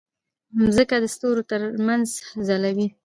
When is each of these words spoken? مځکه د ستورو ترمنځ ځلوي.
مځکه 0.65 0.95
د 1.03 1.05
ستورو 1.13 1.47
ترمنځ 1.51 2.07
ځلوي. 2.47 2.87